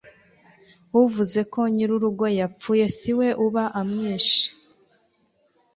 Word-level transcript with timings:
uvuze 1.01 1.39
ko 1.53 1.59
nyirurugo 1.73 2.25
yapfuye 2.39 2.85
si 2.97 3.11
we 3.17 3.27
uba 3.45 3.63
amwishe 3.79 4.45